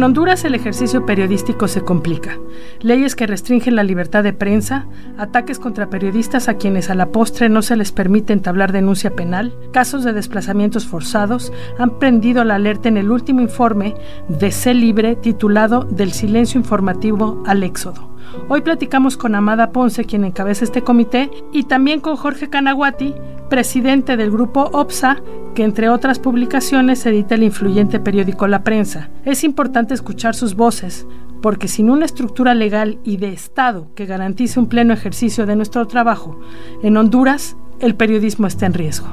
[0.00, 2.38] En Honduras el ejercicio periodístico se complica.
[2.80, 4.86] Leyes que restringen la libertad de prensa,
[5.18, 9.54] ataques contra periodistas a quienes a la postre no se les permite entablar denuncia penal,
[9.74, 13.94] casos de desplazamientos forzados han prendido la alerta en el último informe
[14.30, 18.09] de C Libre titulado Del silencio informativo al éxodo.
[18.48, 23.14] Hoy platicamos con Amada Ponce, quien encabeza este comité, y también con Jorge Canaguati,
[23.48, 25.18] presidente del grupo OPSA,
[25.54, 29.10] que entre otras publicaciones edita el influyente periódico La Prensa.
[29.24, 31.06] Es importante escuchar sus voces,
[31.42, 35.86] porque sin una estructura legal y de Estado que garantice un pleno ejercicio de nuestro
[35.86, 36.38] trabajo,
[36.82, 39.08] en Honduras el periodismo está en riesgo.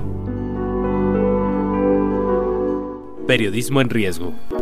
[3.25, 4.33] Periodismo en riesgo.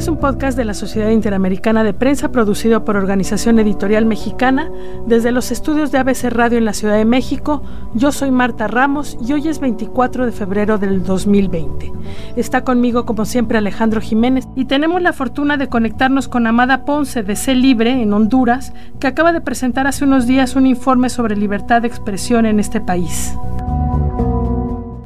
[0.00, 4.70] Es un podcast de la Sociedad Interamericana de Prensa producido por Organización Editorial Mexicana
[5.06, 7.62] desde los estudios de ABC Radio en la Ciudad de México.
[7.92, 11.92] Yo soy Marta Ramos y hoy es 24 de febrero del 2020.
[12.34, 17.22] Está conmigo como siempre Alejandro Jiménez y tenemos la fortuna de conectarnos con Amada Ponce
[17.22, 21.36] de C Libre en Honduras, que acaba de presentar hace unos días un informe sobre
[21.36, 23.34] libertad de expresión en este país.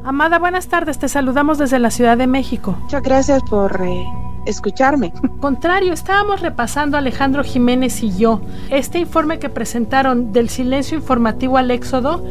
[0.05, 2.77] Amada, buenas tardes, te saludamos desde la Ciudad de México.
[2.81, 3.83] Muchas gracias por...
[3.83, 4.05] Eh
[4.47, 5.13] escucharme.
[5.41, 8.41] Contrario, estábamos repasando Alejandro Jiménez y yo
[8.71, 12.25] este informe que presentaron del silencio informativo al éxodo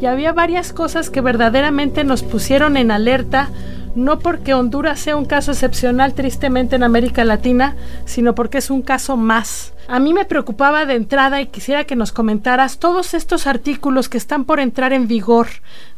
[0.00, 3.50] y había varias cosas que verdaderamente nos pusieron en alerta,
[3.94, 8.82] no porque Honduras sea un caso excepcional tristemente en América Latina, sino porque es un
[8.82, 9.74] caso más.
[9.88, 14.18] A mí me preocupaba de entrada y quisiera que nos comentaras todos estos artículos que
[14.18, 15.48] están por entrar en vigor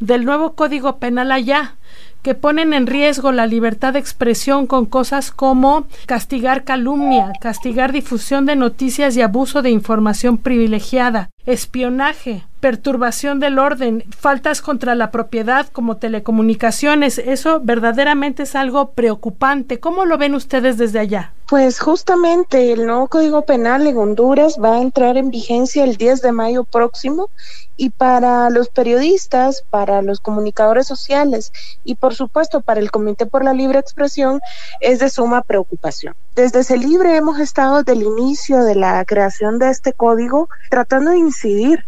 [0.01, 1.77] del nuevo Código Penal allá
[2.23, 8.47] que ponen en riesgo la libertad de expresión con cosas como castigar calumnia, castigar difusión
[8.47, 15.67] de noticias y abuso de información privilegiada, espionaje, perturbación del orden, faltas contra la propiedad
[15.69, 17.19] como telecomunicaciones.
[17.19, 19.81] Eso verdaderamente es algo preocupante.
[19.81, 21.33] ¿Cómo lo ven ustedes desde allá?
[21.49, 26.23] Pues justamente el nuevo Código Penal en Honduras va a entrar en vigencia el 10
[26.23, 27.29] de mayo próximo
[27.77, 31.53] y para los periodistas, para los comunicadores sociales
[31.85, 34.41] y por supuesto para el Comité por la Libre Expresión
[34.81, 36.15] es de suma preocupación.
[36.35, 41.19] Desde Libre hemos estado desde el inicio de la creación de este código tratando de
[41.19, 41.85] incidir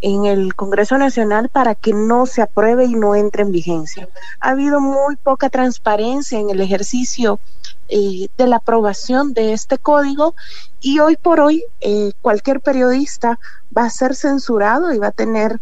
[0.00, 4.08] en el Congreso Nacional para que no se apruebe y no entre en vigencia.
[4.38, 7.40] Ha habido muy poca transparencia en el ejercicio
[7.88, 10.36] eh, de la aprobación de este código
[10.80, 13.40] y hoy por hoy eh, cualquier periodista
[13.76, 15.58] va a ser censurado y va a tener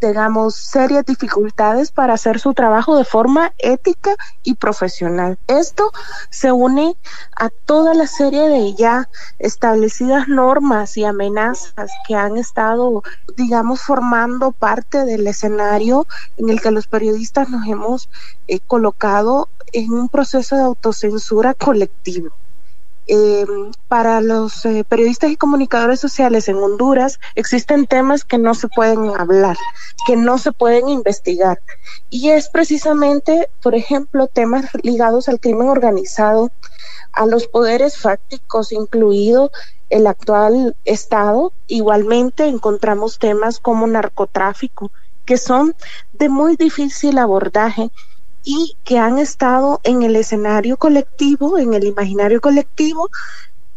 [0.00, 5.38] digamos, serias dificultades para hacer su trabajo de forma ética y profesional.
[5.46, 5.92] Esto
[6.30, 6.96] se une
[7.36, 9.08] a toda la serie de ya
[9.38, 13.02] establecidas normas y amenazas que han estado,
[13.36, 18.08] digamos, formando parte del escenario en el que los periodistas nos hemos
[18.48, 22.30] eh, colocado en un proceso de autocensura colectivo.
[23.06, 23.44] Eh,
[23.88, 29.10] para los eh, periodistas y comunicadores sociales en Honduras existen temas que no se pueden
[29.18, 29.56] hablar,
[30.06, 31.60] que no se pueden investigar.
[32.08, 36.50] Y es precisamente, por ejemplo, temas ligados al crimen organizado,
[37.12, 39.50] a los poderes fácticos, incluido
[39.88, 41.52] el actual Estado.
[41.66, 44.92] Igualmente encontramos temas como narcotráfico,
[45.24, 45.74] que son
[46.12, 47.90] de muy difícil abordaje
[48.42, 53.08] y que han estado en el escenario colectivo, en el imaginario colectivo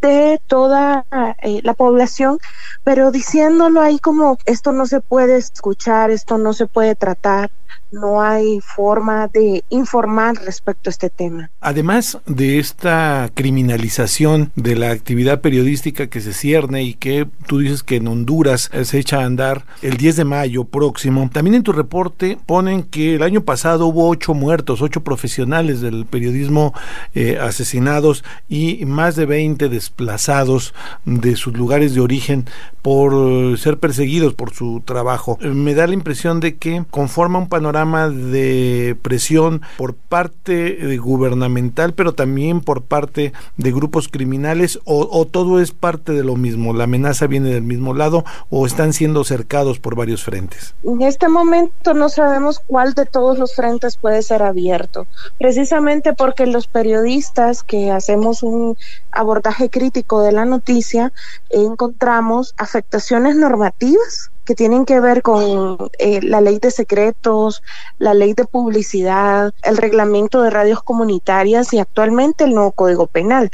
[0.01, 1.05] de toda
[1.41, 2.37] eh, la población,
[2.83, 7.49] pero diciéndolo ahí como esto no se puede escuchar, esto no se puede tratar,
[7.93, 11.51] no hay forma de informar respecto a este tema.
[11.61, 17.83] Además de esta criminalización de la actividad periodística que se cierne y que tú dices
[17.83, 21.71] que en Honduras se echa a andar el 10 de mayo próximo, también en tu
[21.71, 26.73] reporte ponen que el año pasado hubo ocho muertos, ocho profesionales del periodismo
[27.13, 30.73] eh, asesinados y más de 20 desplazados
[31.05, 32.45] de sus lugares de origen
[32.81, 35.37] por ser perseguidos por su trabajo.
[35.41, 42.13] Me da la impresión de que conforma un panorama de presión por parte gubernamental, pero
[42.13, 47.27] también por parte de grupos criminales, o, todo es parte de lo mismo, la amenaza
[47.27, 50.73] viene del mismo lado o están siendo cercados por varios frentes.
[50.83, 55.07] En este momento no sabemos cuál de todos los frentes puede ser abierto,
[55.37, 58.77] precisamente porque los periodistas que hacemos un
[59.11, 61.11] abordaje crítico de la noticia
[61.49, 67.63] encontramos afectaciones normativas que tienen que ver con eh, la ley de secretos,
[67.97, 73.51] la ley de publicidad, el reglamento de radios comunitarias y actualmente el nuevo Código Penal.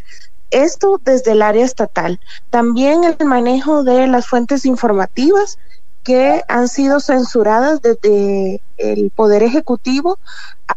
[0.52, 2.20] Esto desde el área estatal.
[2.50, 5.60] También el manejo de las fuentes informativas
[6.04, 10.18] que han sido censuradas desde el Poder Ejecutivo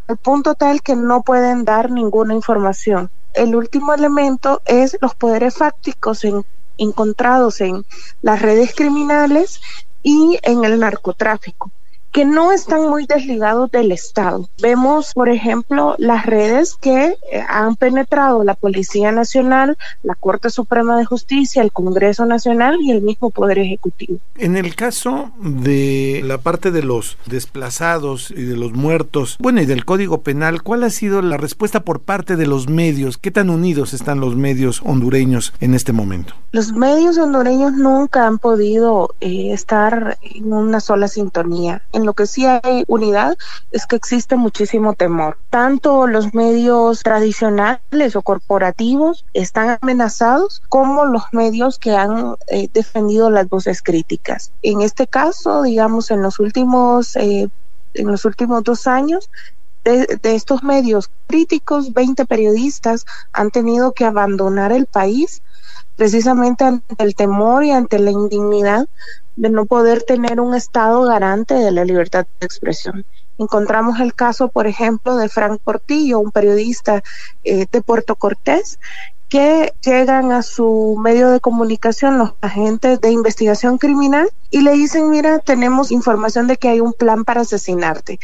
[0.09, 3.11] al punto tal que no pueden dar ninguna información.
[3.33, 6.45] El último elemento es los poderes fácticos en
[6.79, 7.85] encontrados en
[8.21, 9.61] las redes criminales
[10.03, 11.71] y en el narcotráfico
[12.13, 14.49] que no están muy desligados del Estado.
[14.61, 20.99] Vemos, por ejemplo, las redes que eh, han penetrado la Policía Nacional, la Corte Suprema
[20.99, 24.19] de Justicia, el Congreso Nacional y el mismo Poder Ejecutivo.
[24.37, 29.67] En el caso de la parte de los desplazados y de los muertos, bueno, y
[29.67, 33.17] del Código Penal, ¿cuál ha sido la respuesta por parte de los medios?
[33.17, 36.35] ¿Qué tan unidos están los medios hondureños en este momento?
[36.53, 42.47] Los medios hondureños nunca han podido eh, estar en una sola sintonía lo que sí
[42.47, 43.37] hay unidad
[43.71, 45.39] es que existe muchísimo temor.
[45.51, 53.31] Tanto los medios tradicionales o corporativos están amenazados como los medios que han eh, defendido
[53.31, 54.53] las voces críticas.
[54.63, 57.49] En este caso, digamos, en los últimos, eh,
[57.95, 59.31] en los últimos dos años,
[59.85, 65.43] de, estos medios críticos, 20 periodistas han tenido que abandonar el país
[65.97, 68.89] precisamente ante el temor y ante la indignidad
[69.37, 73.05] de no poder tener un Estado garante de la libertad de expresión.
[73.39, 77.03] Encontramos el caso, por ejemplo, de Frank Portillo, un periodista
[77.45, 78.79] eh, de Puerto Cortés,
[79.29, 85.09] que llegan a su medio de comunicación los agentes de investigación criminal y le dicen,
[85.09, 88.21] mira, tenemos información de que hay un plan para asesinarte.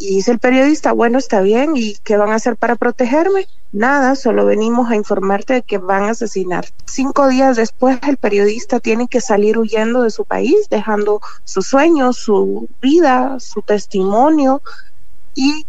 [0.00, 3.48] Y dice el periodista, bueno, está bien, ¿y qué van a hacer para protegerme?
[3.72, 6.66] Nada, solo venimos a informarte de que van a asesinar.
[6.86, 12.16] Cinco días después el periodista tiene que salir huyendo de su país, dejando sus sueños,
[12.16, 14.62] su vida, su testimonio
[15.34, 15.66] y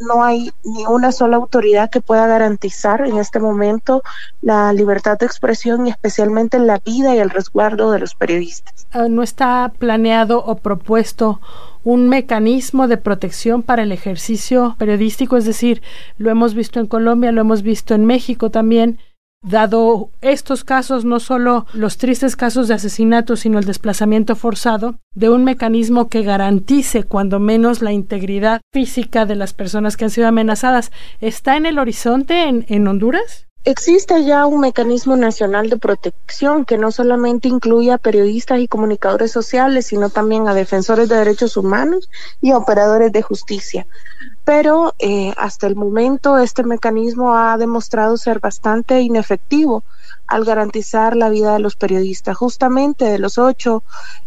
[0.00, 4.02] no hay ni una sola autoridad que pueda garantizar en este momento
[4.42, 8.86] la libertad de expresión y especialmente la vida y el resguardo de los periodistas.
[8.92, 11.40] Ah, ¿No está planeado o propuesto
[11.84, 15.82] un mecanismo de protección para el ejercicio periodístico, es decir,
[16.16, 18.98] lo hemos visto en Colombia, lo hemos visto en México también,
[19.44, 25.28] dado estos casos, no solo los tristes casos de asesinato, sino el desplazamiento forzado, de
[25.28, 30.26] un mecanismo que garantice cuando menos la integridad física de las personas que han sido
[30.26, 30.90] amenazadas.
[31.20, 33.46] ¿Está en el horizonte en, Honduras?
[33.66, 39.30] Existe ya un mecanismo nacional de protección que no solamente incluye a periodistas y comunicadores
[39.30, 42.10] sociales, sino también a defensores de derechos humanos
[42.42, 43.86] y operadores de justicia.
[44.44, 49.84] Pero eh, hasta el momento este mecanismo ha demostrado ser bastante inefectivo
[50.26, 52.36] al garantizar la vida de los periodistas.
[52.36, 53.82] Justamente de los ocho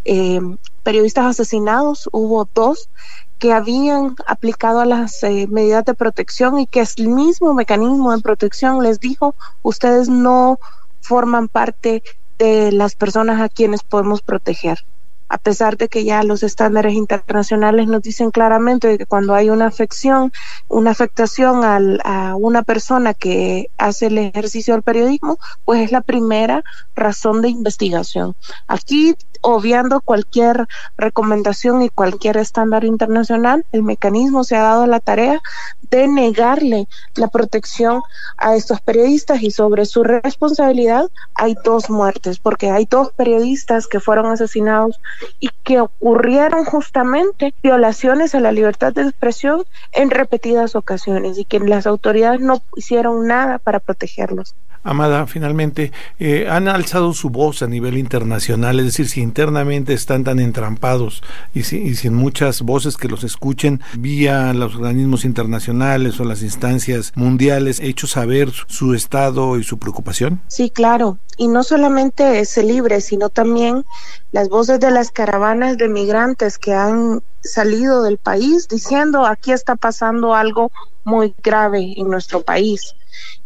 [0.05, 0.39] eh,
[0.83, 2.89] periodistas asesinados, hubo dos
[3.37, 8.81] que habían aplicado las eh, medidas de protección y que el mismo mecanismo de protección
[8.81, 10.59] les dijo, ustedes no
[11.01, 12.01] forman parte
[12.39, 14.83] de las personas a quienes podemos proteger
[15.29, 19.67] a pesar de que ya los estándares internacionales nos dicen claramente que cuando hay una
[19.67, 20.31] afección,
[20.67, 26.63] una afectación a una persona que hace el ejercicio del periodismo, pues es la primera
[26.95, 28.35] razón de investigación.
[28.67, 30.67] Aquí, obviando cualquier
[30.97, 35.41] recomendación y cualquier estándar internacional, el mecanismo se ha dado la tarea
[35.89, 38.01] de negarle la protección
[38.37, 43.99] a estos periodistas y sobre su responsabilidad hay dos muertes, porque hay dos periodistas que
[43.99, 44.99] fueron asesinados
[45.39, 51.59] y que ocurrieron justamente violaciones a la libertad de expresión en repetidas ocasiones y que
[51.59, 54.55] las autoridades no hicieron nada para protegerlos.
[54.87, 60.23] Amada, finalmente, eh, han alzado su voz a nivel internacional, es decir, si internamente están
[60.23, 66.23] tan entrampados y, y sin muchas voces que los escuchen vía los organismos internacionales o
[66.23, 70.39] las instancias mundiales, hecho saber su estado y su preocupación?
[70.47, 71.17] Sí, claro.
[71.35, 73.83] Y no solamente ese libre, sino también
[74.31, 79.75] las voces de las caravanas de migrantes que han salido del país diciendo aquí está
[79.75, 80.71] pasando algo
[81.03, 82.95] muy grave en nuestro país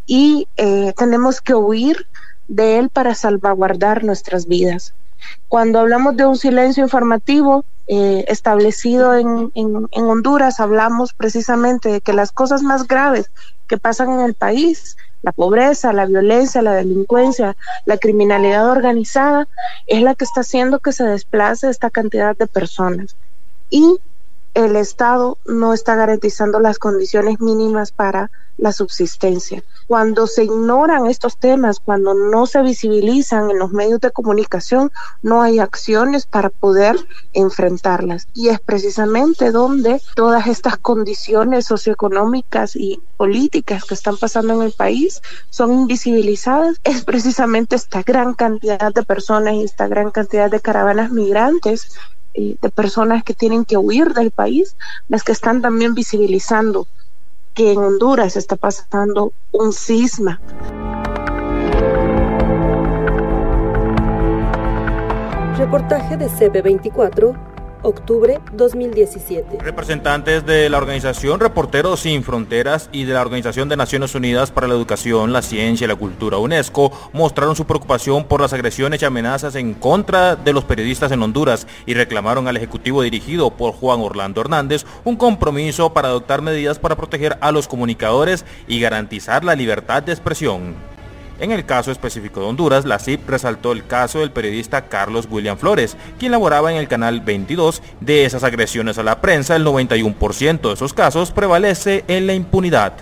[0.06, 2.06] y eh, tenemos que huir
[2.48, 4.94] de él para salvaguardar nuestras vidas.
[5.48, 12.00] Cuando hablamos de un silencio informativo eh, establecido en, en, en Honduras, hablamos precisamente de
[12.00, 13.30] que las cosas más graves
[13.68, 17.56] que pasan en el país la pobreza, la violencia, la delincuencia,
[17.86, 19.48] la criminalidad organizada,
[19.86, 23.16] es la que está haciendo que se desplace esta cantidad de personas.
[23.70, 23.98] Y
[24.54, 29.62] el Estado no está garantizando las condiciones mínimas para la subsistencia.
[29.86, 34.92] Cuando se ignoran estos temas, cuando no se visibilizan en los medios de comunicación,
[35.22, 36.96] no hay acciones para poder
[37.32, 38.28] enfrentarlas.
[38.34, 44.72] Y es precisamente donde todas estas condiciones socioeconómicas y políticas que están pasando en el
[44.72, 46.78] país son invisibilizadas.
[46.84, 51.88] Es precisamente esta gran cantidad de personas y esta gran cantidad de caravanas migrantes
[52.34, 54.76] eh, de personas que tienen que huir del país,
[55.08, 56.86] las que están también visibilizando
[57.54, 60.40] que en Honduras está pasando un cisma.
[65.58, 67.51] Reportaje de CB24
[67.82, 69.58] octubre 2017.
[69.58, 74.68] Representantes de la organización Reporteros Sin Fronteras y de la Organización de Naciones Unidas para
[74.68, 79.04] la Educación, la Ciencia y la Cultura UNESCO mostraron su preocupación por las agresiones y
[79.04, 84.00] amenazas en contra de los periodistas en Honduras y reclamaron al Ejecutivo dirigido por Juan
[84.00, 89.54] Orlando Hernández un compromiso para adoptar medidas para proteger a los comunicadores y garantizar la
[89.54, 90.91] libertad de expresión.
[91.42, 95.58] En el caso específico de Honduras, la CIP resaltó el caso del periodista Carlos William
[95.58, 97.82] Flores, quien laboraba en el canal 22.
[98.00, 102.92] De esas agresiones a la prensa, el 91% de esos casos prevalece en la impunidad.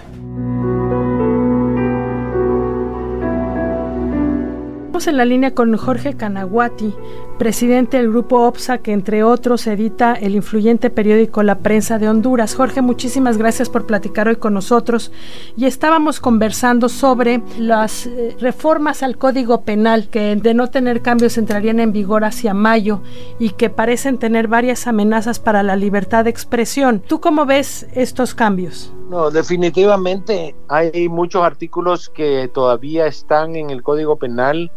[5.06, 6.94] en la línea con Jorge Canaguati,
[7.40, 12.54] presidente del grupo OPSA, que entre otros edita el influyente periódico La Prensa de Honduras.
[12.54, 15.10] Jorge, muchísimas gracias por platicar hoy con nosotros.
[15.56, 21.38] Y estábamos conversando sobre las eh, reformas al Código Penal, que de no tener cambios
[21.38, 23.00] entrarían en vigor hacia mayo
[23.38, 27.00] y que parecen tener varias amenazas para la libertad de expresión.
[27.00, 28.92] ¿Tú cómo ves estos cambios?
[29.08, 34.70] No, definitivamente hay muchos artículos que todavía están en el Código Penal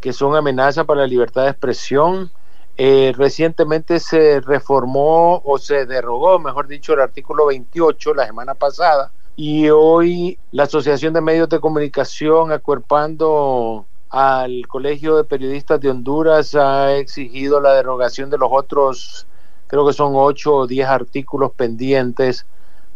[0.00, 2.30] que son amenaza para la libertad de expresión.
[2.76, 9.12] Eh, recientemente se reformó o se derogó, mejor dicho, el artículo 28 la semana pasada
[9.40, 16.56] y hoy la Asociación de Medios de Comunicación, acuerpando al Colegio de Periodistas de Honduras,
[16.56, 19.28] ha exigido la derogación de los otros,
[19.68, 22.46] creo que son ocho o diez artículos pendientes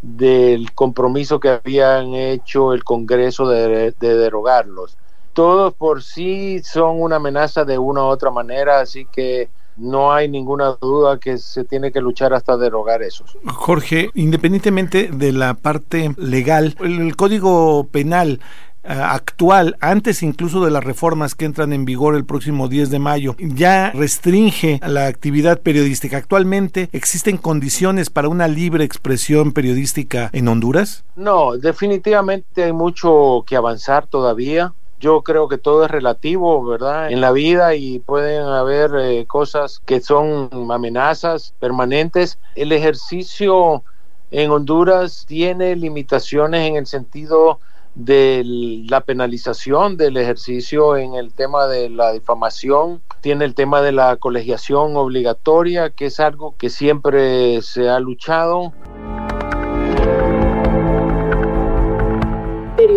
[0.00, 4.98] del compromiso que habían hecho el Congreso de, de derogarlos
[5.32, 10.28] todos por sí son una amenaza de una u otra manera, así que no hay
[10.28, 13.36] ninguna duda que se tiene que luchar hasta derogar esos.
[13.46, 18.40] Jorge, independientemente de la parte legal, el, Código Penal
[18.84, 22.98] eh, actual, antes incluso de las reformas que entran en vigor el próximo 10 de
[22.98, 26.16] mayo, ya restringe la actividad periodística.
[26.18, 31.04] ¿Actualmente existen condiciones para una libre expresión periodística en Honduras?
[31.16, 37.10] No, definitivamente hay mucho que avanzar todavía yo creo que todo es relativo, ¿verdad?
[37.10, 42.38] En la vida y pueden haber eh, cosas que son amenazas permanentes.
[42.54, 43.82] El ejercicio
[44.30, 47.58] en Honduras tiene limitaciones en el sentido
[47.96, 48.42] de
[48.88, 54.16] la penalización del ejercicio en el tema de la difamación, tiene el tema de la
[54.16, 58.72] colegiación obligatoria, que es algo que siempre se ha luchado.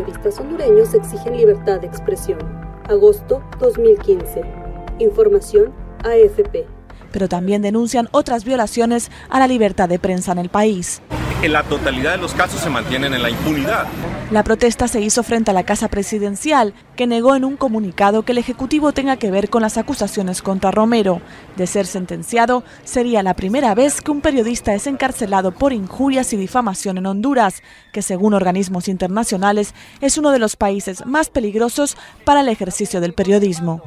[0.05, 2.37] Periodistas hondureños exigen libertad de expresión.
[2.87, 4.41] Agosto 2015.
[4.99, 6.67] Información AFP.
[7.11, 11.01] Pero también denuncian otras violaciones a la libertad de prensa en el país
[11.45, 13.85] en la totalidad de los casos se mantienen en la impunidad.
[14.31, 18.31] La protesta se hizo frente a la Casa Presidencial, que negó en un comunicado que
[18.31, 21.21] el Ejecutivo tenga que ver con las acusaciones contra Romero.
[21.55, 26.37] De ser sentenciado, sería la primera vez que un periodista es encarcelado por injurias y
[26.37, 27.61] difamación en Honduras,
[27.93, 33.13] que según organismos internacionales es uno de los países más peligrosos para el ejercicio del
[33.13, 33.83] periodismo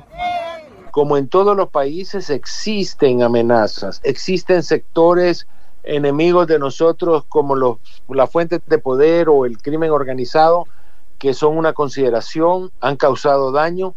[0.91, 5.47] como en todos los países existen amenazas, existen sectores
[5.83, 10.67] enemigos de nosotros como los, las fuentes de poder o el crimen organizado,
[11.19, 13.95] que son una consideración, han causado daño,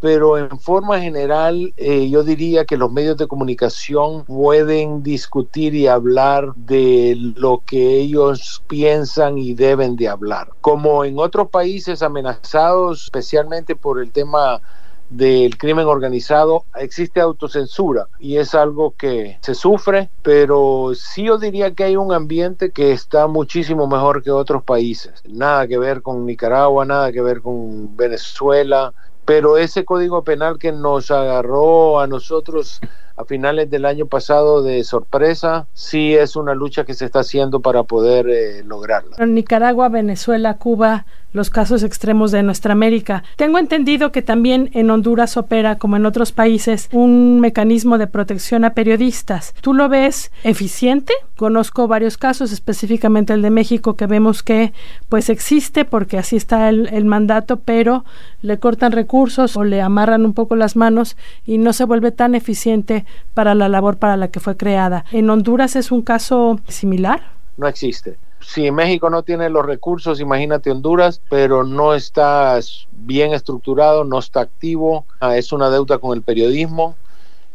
[0.00, 5.88] pero en forma general eh, yo diría que los medios de comunicación pueden discutir y
[5.88, 10.50] hablar de lo que ellos piensan y deben de hablar.
[10.60, 14.60] Como en otros países amenazados, especialmente por el tema
[15.08, 21.74] del crimen organizado existe autocensura y es algo que se sufre, pero sí yo diría
[21.74, 25.22] que hay un ambiente que está muchísimo mejor que otros países.
[25.26, 28.92] Nada que ver con Nicaragua, nada que ver con Venezuela,
[29.24, 32.80] pero ese código penal que nos agarró a nosotros
[33.18, 37.60] a finales del año pasado de sorpresa, sí es una lucha que se está haciendo
[37.60, 39.16] para poder eh, lograrla.
[39.18, 43.24] En Nicaragua, Venezuela, Cuba, los casos extremos de nuestra América.
[43.36, 48.64] Tengo entendido que también en Honduras opera, como en otros países, un mecanismo de protección
[48.64, 49.52] a periodistas.
[49.60, 51.12] ¿Tú lo ves eficiente?
[51.36, 54.72] Conozco varios casos, específicamente el de México, que vemos que
[55.08, 58.04] pues existe porque así está el mandato, pero
[58.40, 62.34] le cortan recursos o le amarran un poco las manos y no se vuelve tan
[62.34, 65.04] eficiente para la labor para la que fue creada.
[65.12, 67.32] ¿En Honduras es un caso similar?
[67.56, 72.58] No existe si México no tiene los recursos, imagínate Honduras, pero no está
[72.92, 76.96] bien estructurado, no está activo, ah, es una deuda con el periodismo.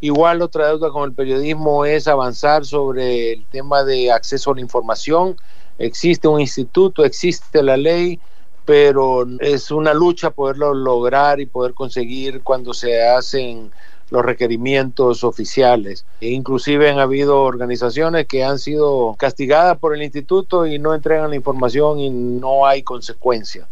[0.01, 4.61] Igual otra deuda con el periodismo es avanzar sobre el tema de acceso a la
[4.61, 5.37] información.
[5.79, 8.19] Existe un instituto, existe la ley,
[8.65, 13.71] pero es una lucha poderlo lograr y poder conseguir cuando se hacen
[14.13, 16.05] los requerimientos oficiales.
[16.21, 21.31] E inclusive han habido organizaciones que han sido castigadas por el instituto y no entregan
[21.31, 23.67] la información y no hay consecuencias,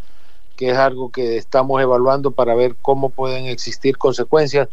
[0.57, 4.67] que es algo que estamos evaluando para ver cómo pueden existir consecuencias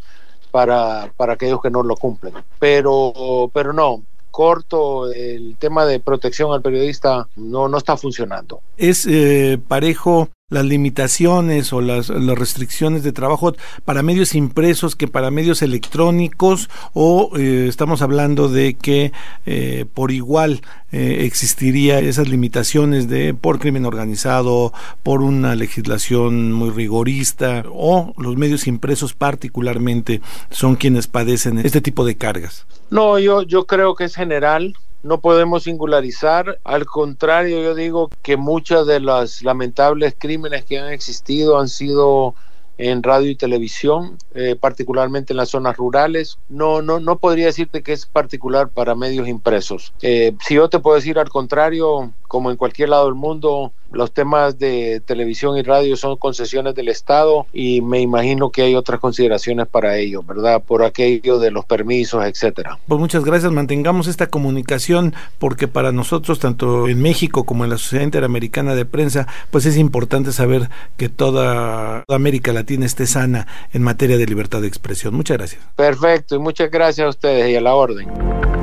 [0.51, 2.33] para, para aquellos que no lo cumplen.
[2.59, 8.63] Pero, pero no, corto, el tema de protección al periodista no, no está funcionando.
[8.79, 15.31] Es eh, parejo las limitaciones o las, restricciones de trabajo para medios impresos que para
[15.31, 19.12] medios electrónicos o eh, estamos hablando de que
[19.45, 26.71] eh, por igual eh, existiría esas limitaciones de por crimen organizado, por una legislación muy
[26.71, 32.67] rigorista o los medios impresos particularmente son quienes padecen este tipo de cargas.
[32.88, 38.37] No, yo, yo creo que es general no podemos singularizar, al contrario, yo digo que
[38.37, 42.35] muchos de los lamentables crímenes que han existido han sido
[42.78, 46.38] en radio y televisión, eh, particularmente en las zonas rurales.
[46.49, 49.92] No, no, no podría decirte que es particular para medios impresos.
[50.01, 54.12] Eh, si yo te puedo decir al contrario, como en cualquier lado del mundo, los
[54.12, 59.01] temas de televisión y radio son concesiones del Estado y me imagino que hay otras
[59.01, 60.62] consideraciones para ello, ¿verdad?
[60.62, 62.79] Por aquello de los permisos, etcétera.
[62.87, 67.79] Pues muchas gracias, mantengamos esta comunicación porque para nosotros, tanto en México como en la
[67.79, 73.83] Sociedad Interamericana de Prensa, pues es importante saber que toda América Latina esté sana en
[73.83, 75.14] materia de libertad de expresión.
[75.14, 75.62] Muchas gracias.
[75.77, 78.58] Perfecto, y muchas gracias a ustedes y a la orden.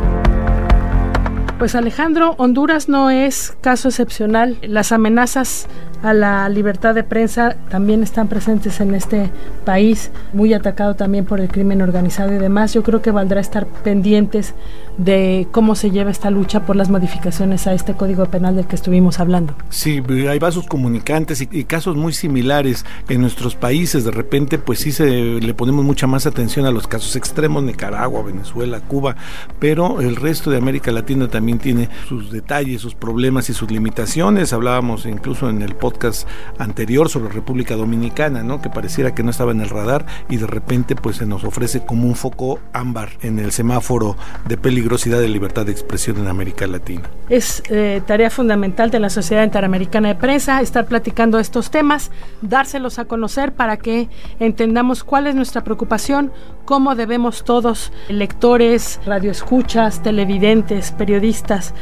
[1.58, 4.58] Pues Alejandro, Honduras no es caso excepcional.
[4.62, 5.68] Las amenazas
[6.04, 9.32] a la libertad de prensa también están presentes en este
[9.64, 12.74] país, muy atacado también por el crimen organizado y demás.
[12.74, 14.54] Yo creo que valdrá estar pendientes
[14.98, 18.76] de cómo se lleva esta lucha por las modificaciones a este Código Penal del que
[18.76, 19.56] estuvimos hablando.
[19.70, 24.04] Sí, hay vasos comunicantes y, casos muy similares en nuestros países.
[24.04, 28.24] De repente, pues sí se le ponemos mucha más atención a los casos extremos, Nicaragua,
[28.24, 29.16] Venezuela, Cuba,
[29.60, 33.70] pero el resto de América Latina también también tiene sus detalles, sus problemas y sus
[33.70, 34.52] limitaciones.
[34.52, 36.28] Hablábamos incluso en el podcast
[36.58, 38.64] anterior sobre República Dominicana, ¿no?
[38.64, 41.86] Que pareciera que no estaba en el radar y de repente pues se nos ofrece
[41.86, 46.66] como un foco ámbar en el semáforo de peligrosidad de libertad de expresión en América
[46.66, 47.04] Latina.
[47.30, 52.10] Es eh, tarea fundamental de la Sociedad Interamericana de Prensa estar platicando estos temas,
[52.42, 56.32] dárselos a conocer para que entendamos cuál es nuestra preocupación,
[56.66, 61.35] cómo debemos todos, lectores, radioescuchas, televidentes, periodistas,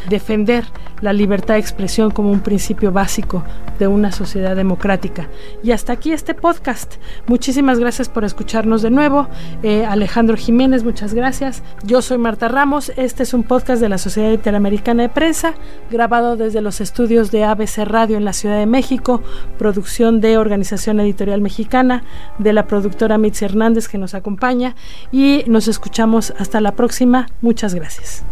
[0.10, 0.66] defender
[1.02, 3.44] la libertad de expresión como un principio básico
[3.80, 5.30] de una sociedad democrática.
[5.64, 6.96] Y hasta aquí este podcast.
[7.28, 9.28] Muchísimas gracias por escucharnos de nuevo.
[9.64, 11.64] Eh, Alejandro Jiménez, muchas gracias.
[11.84, 12.92] Yo soy Marta Ramos.
[12.96, 15.54] Este es un podcast de la Sociedad Interamericana de Prensa,
[15.92, 19.22] grabado desde los estudios de ABC Radio en la Ciudad de México,
[19.58, 22.04] producción de Organización Editorial Mexicana,
[22.38, 24.76] de la productora Mitzi Hernández que nos acompaña
[25.12, 27.28] y nos escuchamos hasta la próxima.
[27.42, 28.24] Muchas gracias.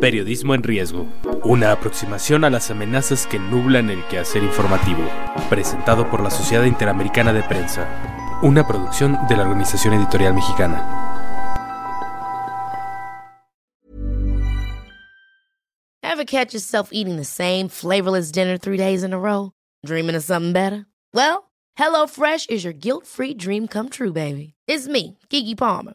[0.00, 1.06] Periodismo en riesgo.
[1.44, 5.02] Una aproximación a las amenazas que nublan el quehacer informativo.
[5.48, 7.86] Presentado por la Sociedad Interamericana de Prensa.
[8.42, 11.00] Una producción de la Organización Editorial Mexicana.
[16.02, 19.52] Ever catch yourself eating the same flavorless dinner three days in a row?
[19.84, 20.86] Dreaming of something better?
[21.12, 24.54] Well, HelloFresh is your guilt-free dream come true, baby.
[24.66, 25.94] It's me, Kiki Palmer.